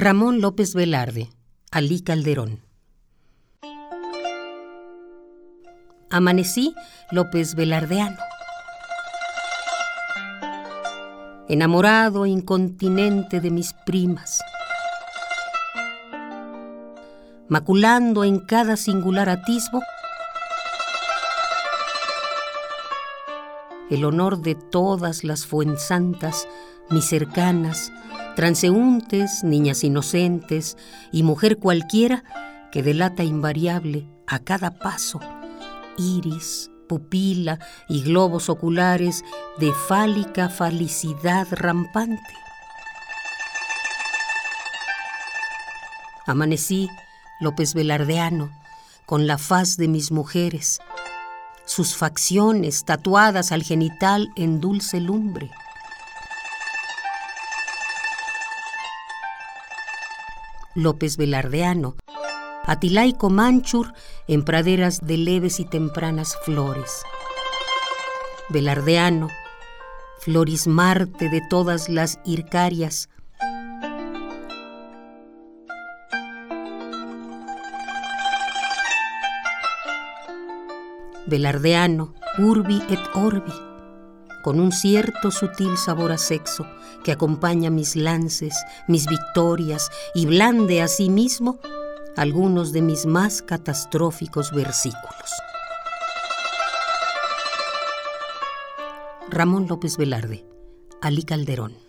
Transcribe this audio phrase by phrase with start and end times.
[0.00, 1.28] Ramón López Velarde,
[1.72, 2.60] Alí Calderón.
[6.08, 6.72] Amanecí
[7.10, 8.16] López Velardeano.
[11.48, 14.40] Enamorado incontinente de mis primas.
[17.48, 19.82] Maculando en cada singular atisbo
[23.90, 26.46] el honor de todas las fuensantas,
[26.88, 27.90] mis cercanas,
[28.38, 30.76] transeúntes, niñas inocentes
[31.10, 32.22] y mujer cualquiera
[32.70, 35.18] que delata invariable a cada paso,
[35.96, 39.24] iris, pupila y globos oculares
[39.58, 42.32] de fálica falicidad rampante.
[46.24, 46.88] Amanecí
[47.40, 48.52] López Velardeano
[49.04, 50.78] con la faz de mis mujeres,
[51.64, 55.50] sus facciones tatuadas al genital en dulce lumbre.
[60.74, 61.96] López Velardeano,
[62.64, 63.92] Atilaico Manchur
[64.26, 67.02] en praderas de leves y tempranas flores.
[68.50, 69.28] Velardeano,
[70.20, 73.08] Floris Marte de todas las ircarias,
[81.28, 83.52] Velardeano, urbi et orbi,
[84.42, 86.66] con un cierto sutil sabor a sexo
[87.04, 88.54] que acompaña mis lances,
[88.86, 91.58] mis victorias y blande a sí mismo
[92.16, 95.32] algunos de mis más catastróficos versículos.
[99.30, 100.44] Ramón López Velarde,
[101.00, 101.87] Ali Calderón.